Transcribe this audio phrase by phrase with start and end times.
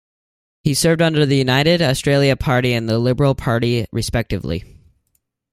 [0.63, 4.63] He served under the United Australia Party and the Liberal Party respectively.